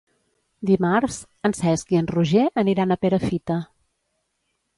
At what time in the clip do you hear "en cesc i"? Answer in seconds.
1.49-1.99